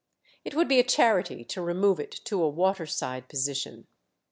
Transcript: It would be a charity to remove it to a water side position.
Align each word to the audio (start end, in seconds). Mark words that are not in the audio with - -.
It 0.43 0.55
would 0.55 0.67
be 0.67 0.79
a 0.79 0.83
charity 0.83 1.43
to 1.45 1.61
remove 1.61 1.99
it 1.99 2.09
to 2.25 2.41
a 2.41 2.49
water 2.49 2.87
side 2.87 3.29
position. 3.29 3.85